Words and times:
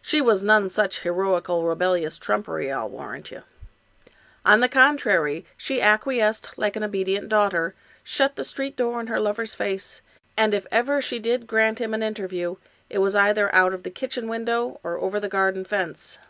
She 0.00 0.20
was 0.20 0.44
none 0.44 0.68
such 0.68 1.00
heroical, 1.00 1.64
rebellious 1.64 2.20
trumpery, 2.20 2.70
I'll 2.70 2.88
warrant 2.88 3.32
ye. 3.32 3.40
On 4.44 4.60
the 4.60 4.68
con 4.68 4.96
trary, 4.96 5.44
she 5.56 5.80
acquiesced 5.82 6.56
like 6.56 6.76
an 6.76 6.84
obedient 6.84 7.28
daughter, 7.28 7.74
shut 8.04 8.36
the 8.36 8.44
street 8.44 8.76
door 8.76 9.00
in 9.00 9.08
her 9.08 9.18
lover's 9.18 9.56
face, 9.56 10.02
and 10.36 10.54
if 10.54 10.68
ever 10.70 11.02
she 11.02 11.18
did 11.18 11.48
grant 11.48 11.80
him 11.80 11.94
an 11.94 12.02
interview, 12.04 12.54
it 12.88 12.98
was 12.98 13.16
either 13.16 13.52
out 13.52 13.72
of 13.74 13.82
the 13.82 13.90
kitchen 13.90 14.28
window 14.28 14.78
or 14.84 14.98
over 15.00 15.18
the 15.18 15.28
garden 15.28 15.64
fence. 15.64 16.20